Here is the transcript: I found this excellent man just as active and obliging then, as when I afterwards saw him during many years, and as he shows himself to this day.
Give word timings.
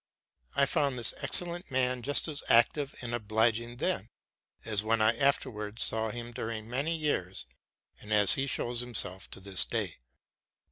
I 0.55 0.65
found 0.65 0.97
this 0.97 1.13
excellent 1.17 1.69
man 1.69 2.01
just 2.01 2.27
as 2.27 2.41
active 2.49 2.95
and 3.03 3.13
obliging 3.13 3.75
then, 3.77 4.09
as 4.65 4.81
when 4.81 4.99
I 4.99 5.15
afterwards 5.15 5.83
saw 5.83 6.09
him 6.09 6.31
during 6.31 6.67
many 6.67 6.95
years, 6.97 7.45
and 7.99 8.11
as 8.11 8.33
he 8.33 8.47
shows 8.47 8.79
himself 8.79 9.29
to 9.29 9.39
this 9.39 9.63
day. 9.63 9.97